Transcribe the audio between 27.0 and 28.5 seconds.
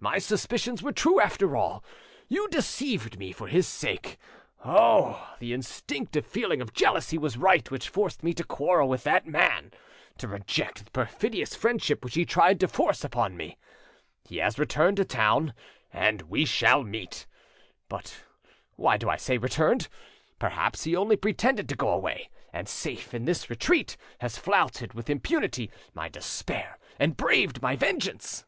braved my vengeance!"